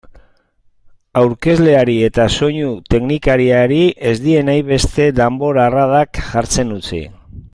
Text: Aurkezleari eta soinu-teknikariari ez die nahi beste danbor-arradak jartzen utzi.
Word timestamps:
Aurkezleari 1.19 1.97
eta 2.07 2.25
soinu-teknikariari 2.39 3.79
ez 4.13 4.15
die 4.25 4.41
nahi 4.49 4.65
beste 4.73 5.07
danbor-arradak 5.21 6.23
jartzen 6.33 6.77
utzi. 6.79 7.05